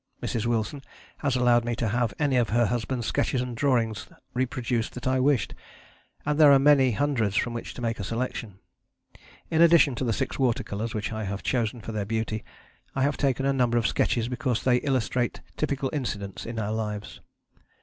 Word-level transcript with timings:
Mrs. 0.19 0.47
Wilson 0.47 0.81
has 1.19 1.35
allowed 1.35 1.63
me 1.63 1.75
to 1.75 1.89
have 1.89 2.11
any 2.17 2.35
of 2.35 2.49
her 2.49 2.65
husband's 2.65 3.05
sketches 3.05 3.39
and 3.39 3.55
drawings 3.55 4.07
reproduced 4.33 4.93
that 4.95 5.05
I 5.05 5.19
wished, 5.19 5.53
and 6.25 6.39
there 6.39 6.51
are 6.51 6.57
many 6.57 6.93
hundreds 6.93 7.35
from 7.35 7.53
which 7.53 7.75
to 7.75 7.83
make 7.83 7.99
a 7.99 8.03
selection. 8.03 8.57
In 9.51 9.61
addition 9.61 9.93
to 9.93 10.03
the 10.03 10.11
six 10.11 10.39
water 10.39 10.63
colours, 10.63 10.95
which 10.95 11.11
I 11.13 11.25
have 11.25 11.43
chosen 11.43 11.81
for 11.81 11.91
their 11.91 12.05
beauty, 12.05 12.43
I 12.95 13.03
have 13.03 13.15
taken 13.15 13.45
a 13.45 13.53
number 13.53 13.77
of 13.77 13.85
sketches 13.85 14.27
because 14.27 14.63
they 14.63 14.77
illustrate 14.77 15.41
typical 15.55 15.91
incidents 15.93 16.47
in 16.47 16.57
our 16.57 16.73
lives. 16.73 17.21